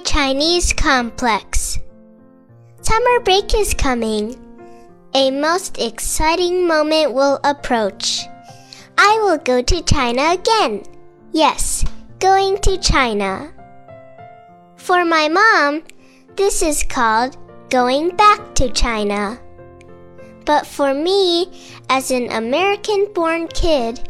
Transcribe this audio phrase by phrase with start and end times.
[0.00, 1.78] Chinese complex.
[2.82, 4.36] Summer break is coming.
[5.14, 8.26] A most exciting moment will approach.
[8.96, 10.84] I will go to China again.
[11.32, 11.84] Yes,
[12.18, 13.52] going to China.
[14.76, 15.82] For my mom,
[16.36, 17.36] this is called
[17.70, 19.38] going back to China.
[20.44, 21.52] But for me,
[21.90, 24.08] as an American born kid,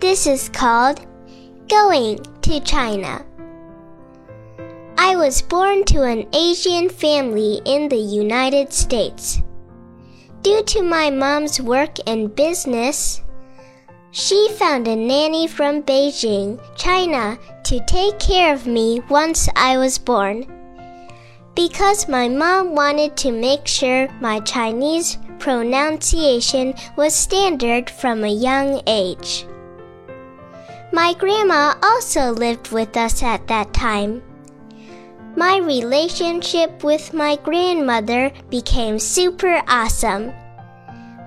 [0.00, 1.00] this is called
[1.68, 3.24] going to China.
[5.00, 9.40] I was born to an Asian family in the United States.
[10.42, 13.22] Due to my mom's work and business,
[14.10, 19.98] she found a nanny from Beijing, China, to take care of me once I was
[19.98, 20.46] born.
[21.54, 28.82] Because my mom wanted to make sure my Chinese pronunciation was standard from a young
[28.88, 29.46] age.
[30.92, 34.22] My grandma also lived with us at that time.
[35.36, 40.32] My relationship with my grandmother became super awesome.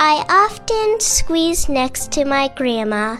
[0.00, 3.18] I often squeezed next to my grandma,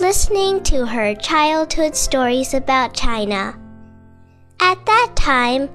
[0.00, 3.58] listening to her childhood stories about China.
[4.60, 5.70] At that time,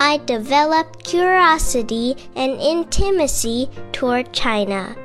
[0.00, 4.96] I developed curiosity and intimacy toward China.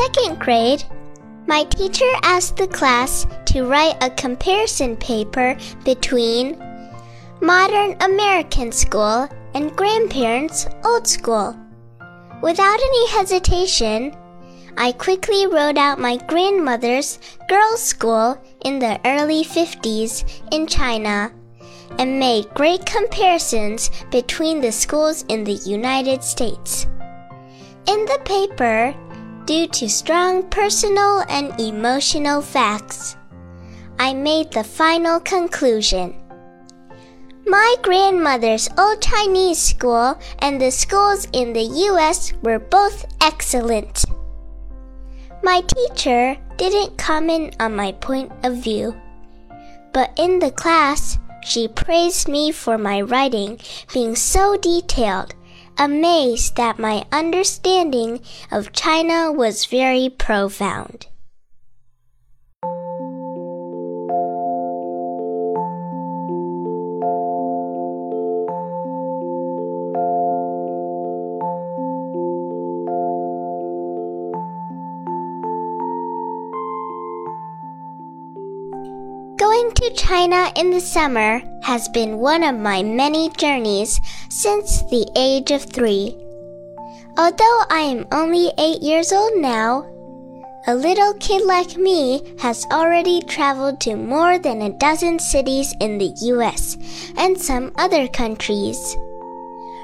[0.00, 0.82] Second grade,
[1.46, 6.58] my teacher asked the class to write a comparison paper between
[7.42, 11.54] modern American school and grandparents' old school.
[12.40, 14.16] Without any hesitation,
[14.78, 21.30] I quickly wrote out my grandmother's girls' school in the early 50s in China
[21.98, 26.86] and made great comparisons between the schools in the United States.
[27.86, 28.94] In the paper,
[29.44, 33.16] due to strong personal and emotional facts.
[33.98, 36.14] I made the final conclusion.
[37.46, 44.04] My grandmother's old Chinese school and the schools in the US were both excellent.
[45.42, 48.94] My teacher didn't comment on my point of view,
[49.92, 53.58] but in the class, she praised me for my writing
[53.92, 55.34] being so detailed
[55.78, 58.20] amazed that my understanding
[58.50, 61.06] of China was very profound.
[79.96, 85.62] China in the summer has been one of my many journeys since the age of
[85.62, 86.16] three.
[87.18, 89.86] Although I am only eight years old now,
[90.66, 95.98] a little kid like me has already traveled to more than a dozen cities in
[95.98, 96.76] the US
[97.16, 98.96] and some other countries.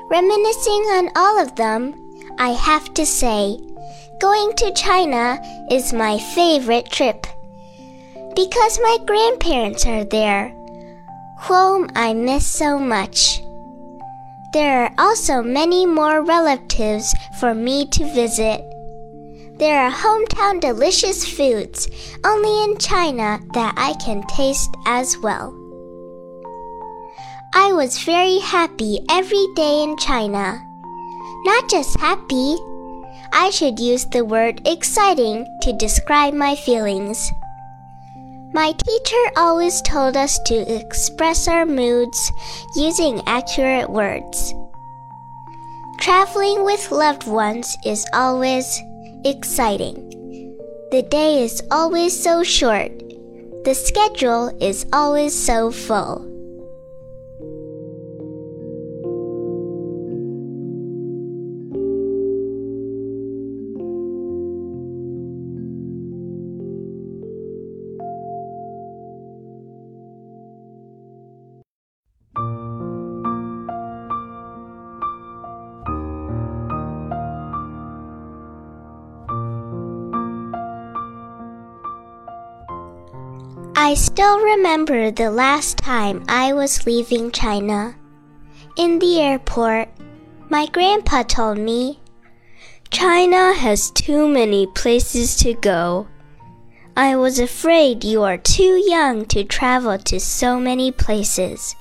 [0.08, 1.94] Reminiscing on all of them,
[2.38, 3.58] I have to say,
[4.20, 5.40] going to China
[5.70, 7.26] is my favorite trip
[8.36, 10.50] because my grandparents are there,
[11.40, 13.40] whom I miss so much.
[14.52, 18.60] There are also many more relatives for me to visit.
[19.58, 21.88] There are hometown delicious foods
[22.24, 25.54] only in China that I can taste as well.
[27.54, 30.62] I was very happy every day in China.
[31.46, 32.56] Not just happy,
[33.32, 37.32] I should use the word exciting to describe my feelings.
[38.56, 42.32] My teacher always told us to express our moods
[42.74, 44.54] using accurate words.
[46.00, 48.80] Traveling with loved ones is always
[49.26, 49.94] exciting.
[50.90, 52.92] The day is always so short.
[53.66, 56.24] The schedule is always so full.
[83.86, 87.94] I still remember the last time I was leaving China.
[88.76, 89.88] In the airport,
[90.48, 92.00] my grandpa told me,
[92.90, 96.08] China has too many places to go.
[96.96, 101.76] I was afraid you are too young to travel to so many places.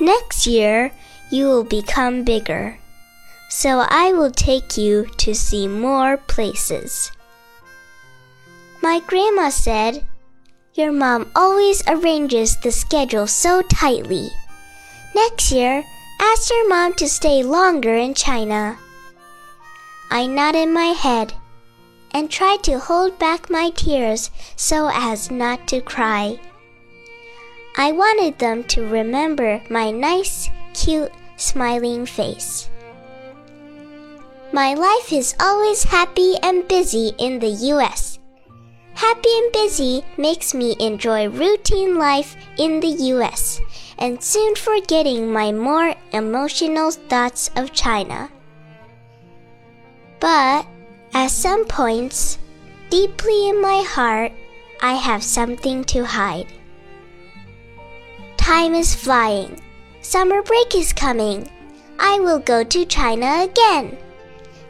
[0.00, 0.90] Next year,
[1.30, 2.80] you will become bigger.
[3.48, 7.12] So I will take you to see more places.
[8.82, 10.04] My grandma said,
[10.78, 14.30] Your mom always arranges the schedule so tightly.
[15.12, 15.82] Next year,
[16.20, 18.78] ask your mom to stay longer in China.
[20.08, 21.34] I nodded my head
[22.12, 26.38] and tried to hold back my tears so as not to cry.
[27.76, 32.70] I wanted them to remember my nice, cute, smiling face.
[34.52, 38.17] My life is always happy and busy in the US.
[38.98, 43.60] Happy and busy makes me enjoy routine life in the US
[43.96, 48.28] and soon forgetting my more emotional thoughts of China.
[50.18, 50.66] But
[51.14, 52.40] at some points,
[52.90, 54.32] deeply in my heart,
[54.82, 56.48] I have something to hide.
[58.36, 59.62] Time is flying.
[60.00, 61.48] Summer break is coming.
[62.00, 63.96] I will go to China again.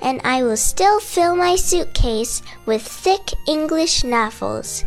[0.00, 4.84] And I will still fill my suitcase with thick English novels.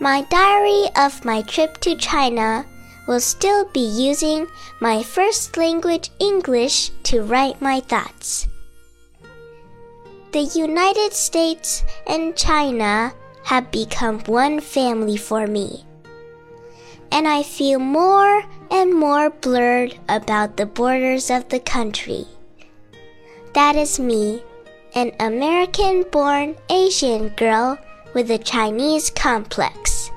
[0.00, 2.66] My diary of my trip to China
[3.08, 4.46] will still be using
[4.80, 8.46] my first language English to write my thoughts.
[10.30, 13.14] The United States and China
[13.44, 15.86] have become one family for me.
[17.10, 22.26] And I feel more and more blurred about the borders of the country.
[23.58, 24.40] That is me,
[24.94, 27.76] an American born Asian girl
[28.14, 30.12] with a Chinese complex.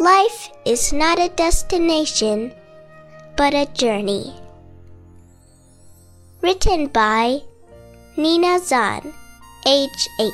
[0.00, 2.52] Life is not a destination,
[3.36, 4.34] but a journey.
[6.40, 7.42] Written by
[8.16, 9.14] Nina Zan,
[9.64, 10.32] age 8.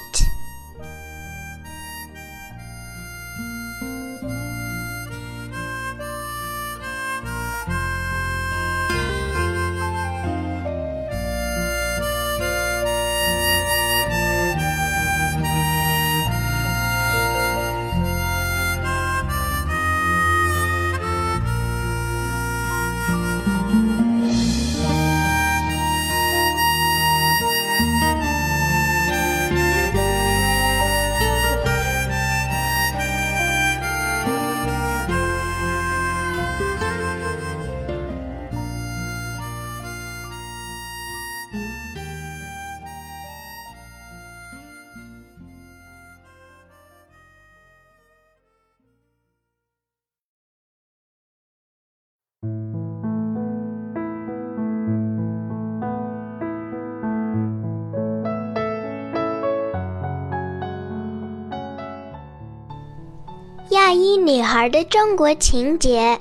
[63.89, 66.21] 亚裔女孩的中国情节。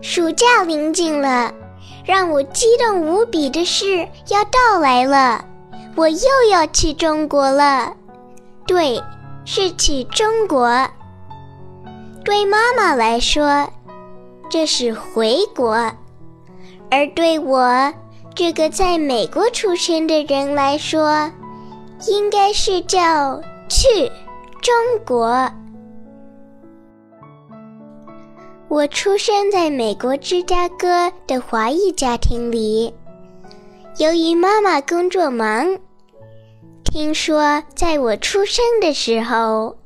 [0.00, 1.54] 暑假临近了，
[2.04, 5.44] 让我激动无比的事要到来了，
[5.94, 7.94] 我又要去中国了。
[8.66, 9.00] 对，
[9.44, 10.68] 是去中国。
[12.24, 13.70] 对妈妈来说，
[14.50, 15.92] 这是回国；
[16.90, 17.94] 而对我
[18.34, 21.30] 这个在美国出生的人来说，
[22.08, 24.10] 应该是叫去
[24.60, 24.74] 中
[25.06, 25.48] 国。
[28.68, 32.92] 我出生在美国芝加哥的华裔家庭里。
[33.96, 35.78] 由于妈妈工作忙，
[36.84, 39.76] 听说在我出生的时候，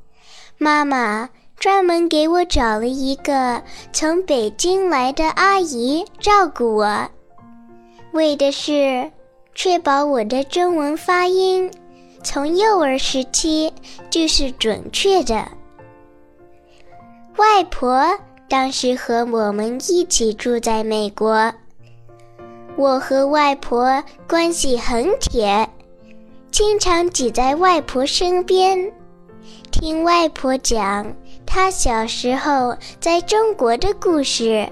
[0.56, 7.10] 妈妈专门给我找了一个从北京来的阿姨照顾我，
[8.12, 9.12] 为的是
[9.54, 11.70] 确保我的中文发音
[12.24, 13.70] 从幼儿时期
[14.08, 15.46] 就是准确的。
[17.36, 18.18] 外婆。
[18.50, 21.54] 当时和我们一起住在美国，
[22.76, 25.70] 我和外婆关系很铁，
[26.50, 28.92] 经常挤在外婆身边，
[29.70, 31.14] 听外婆讲
[31.46, 34.68] 她小时候在中国的故事。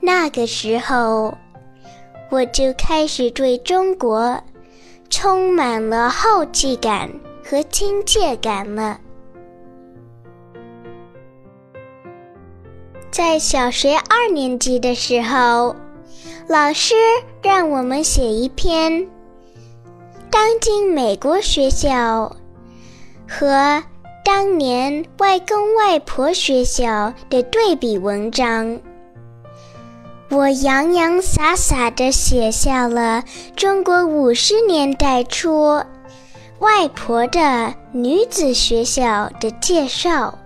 [0.00, 1.38] 那个时候，
[2.30, 4.42] 我就开始对中国
[5.08, 7.08] 充满了好奇感
[7.44, 8.98] 和亲切感了。
[13.16, 15.74] 在小学二年级的时候，
[16.48, 16.94] 老师
[17.42, 19.08] 让我们写一篇
[20.30, 22.36] 当今美国学校
[23.26, 23.82] 和
[24.22, 28.78] 当年外公外婆学校的对比文章。
[30.28, 33.24] 我洋洋洒洒地写下了
[33.56, 35.82] 中国五十年代初
[36.58, 40.38] 外婆的女子学校的介绍。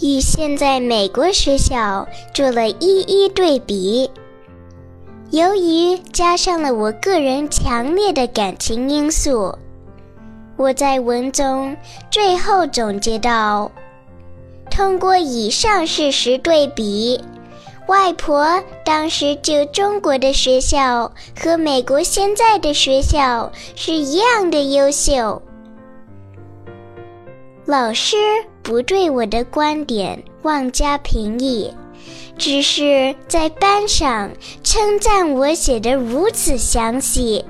[0.00, 4.10] 与现在美国学校做了一一对比。
[5.30, 9.54] 由于加上了我个人强烈的感情因素，
[10.56, 11.76] 我在文中
[12.10, 13.70] 最后总结到：
[14.70, 17.22] 通过以上事实对比，
[17.88, 25.42] 外婆当时就中国的学校和美国现在的学校是一样的优秀。
[27.66, 28.16] 老师
[28.68, 31.72] 不对我的观点妄加评议。
[32.36, 34.30] 只是在班上
[34.62, 37.42] 称赞我写得如此详细，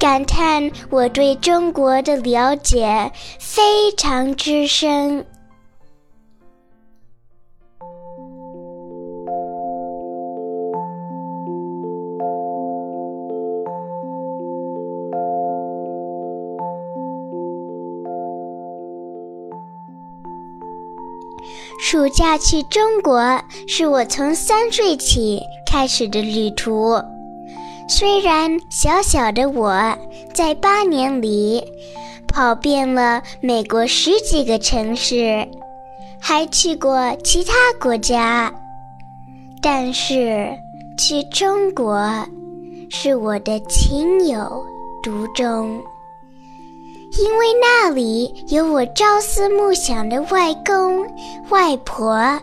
[0.00, 5.24] 感叹我对中国的了解非常之深。
[21.84, 26.96] 暑假去中国是我从三岁起开始的旅途。
[27.88, 29.98] 虽然小小的我
[30.32, 31.60] 在八年里
[32.28, 35.48] 跑遍了美国十几个城市，
[36.20, 38.54] 还去过其他国家，
[39.60, 40.56] 但是
[40.96, 42.00] 去中国
[42.90, 44.64] 是我的情有
[45.02, 45.82] 独钟。
[47.18, 51.06] 因为那里有我朝思暮想的外公
[51.50, 52.40] 外婆，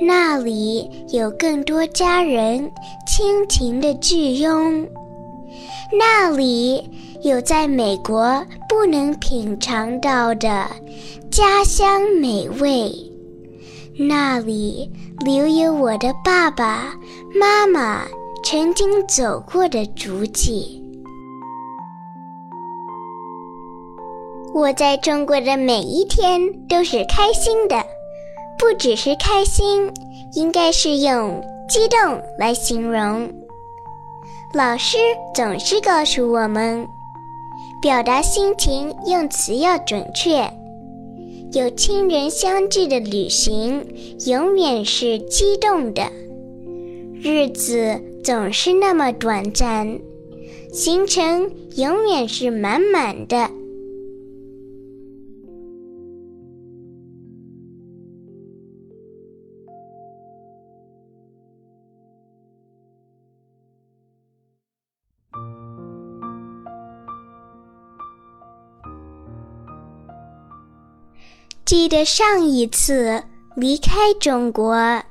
[0.00, 2.70] 那里有更多家人
[3.06, 4.86] 亲情的聚拥，
[5.96, 6.90] 那里
[7.22, 10.66] 有在美国不能品尝到的
[11.30, 12.92] 家乡美味，
[13.96, 14.90] 那里
[15.24, 16.92] 留有我的爸爸
[17.38, 18.02] 妈妈
[18.44, 20.84] 曾经走过的足迹。
[24.58, 27.76] 我在中国的每一天都是开心的，
[28.58, 29.88] 不只是开心，
[30.34, 33.32] 应该是用激动来形容。
[34.52, 34.98] 老师
[35.32, 36.84] 总是告诉我们，
[37.80, 40.50] 表达心情用词要准确。
[41.52, 43.86] 有亲人相聚的旅行
[44.26, 46.02] 永远是激动的，
[47.22, 50.00] 日子总是那么短暂，
[50.72, 53.48] 行程永远是满满的。
[71.68, 75.02] 记得上一次离开中国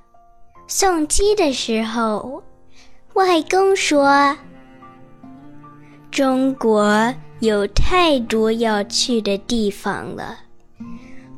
[0.68, 2.42] 送机的时候，
[3.14, 4.36] 外公说
[6.10, 10.40] ：“中国有太多要去的地方了，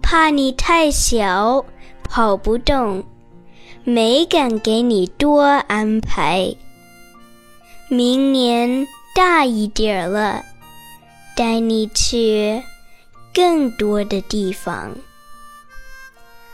[0.02, 1.66] 怕你太小
[2.06, 3.04] 跑不动，
[3.84, 6.56] 没敢给你多安排。
[7.90, 10.46] 明年大一点了，
[11.36, 12.64] 带你去
[13.34, 14.96] 更多的地方。”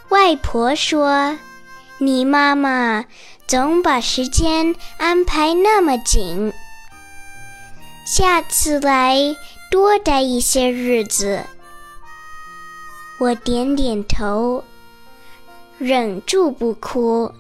[0.09, 1.37] 外婆说
[1.97, 3.05] ：“你妈妈
[3.47, 6.53] 总把时间安排那么紧，
[8.05, 9.35] 下次来
[9.71, 11.41] 多待一些日子。”
[13.17, 14.63] 我点点头，
[15.77, 17.31] 忍住不哭。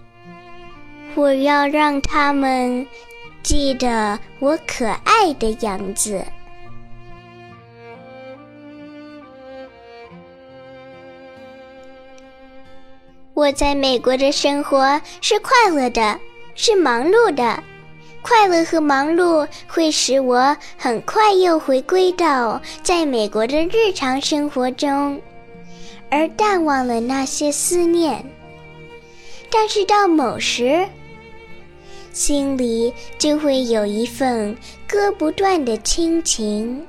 [1.15, 2.87] 我要让他们
[3.43, 6.25] 记得我可爱的样子。
[13.35, 16.17] 我在美国的生活是快乐的，
[16.55, 17.61] 是忙碌的。
[18.21, 25.21] 快乐和忙碌会使我很快又回归到在美国的日常生活中，
[26.09, 28.23] 而淡忘了那些思念。
[29.51, 30.87] 但是到某时，
[32.13, 34.55] 心里就会有一份
[34.87, 36.87] 割不断的亲情。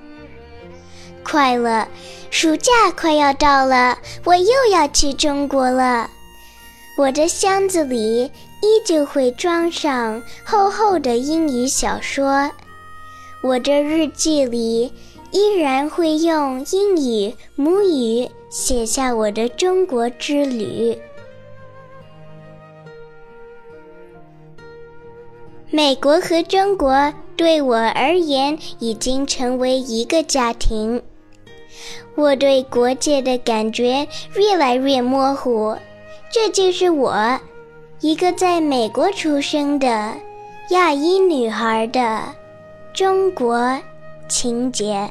[1.24, 1.84] 快乐，
[2.30, 6.08] 暑假快要到了，我又要去中国了。
[6.96, 8.24] 我的箱子里
[8.62, 12.50] 依旧会装上厚厚的英语小说，
[13.42, 14.90] 我的日记里
[15.30, 20.98] 依然会用英语母语写下我的中国之旅。
[25.70, 31.02] 美国和中国对我而言已经成为一个家庭，
[32.14, 35.76] 我对国界的感觉越来越模糊。
[36.30, 37.40] 这就是我，
[38.00, 40.12] 一个在美国出生的
[40.70, 42.20] 亚裔女孩的
[42.92, 43.78] 中国
[44.28, 45.10] 情节。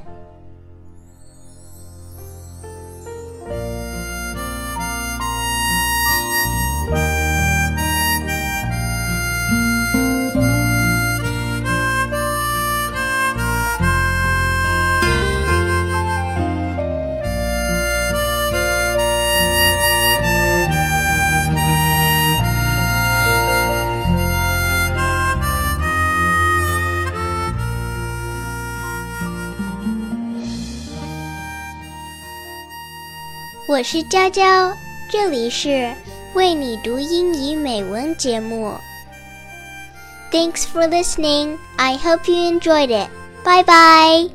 [33.68, 34.72] 我是娇娇，
[35.10, 35.94] 这里是
[36.34, 38.74] 为你读英语美文节目。
[40.32, 41.58] Thanks for listening.
[41.76, 43.10] I hope you enjoyed it.
[43.44, 44.33] Bye bye.